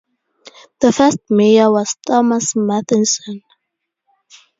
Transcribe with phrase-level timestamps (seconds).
[0.79, 3.43] The first mayor was Thomas Matheson.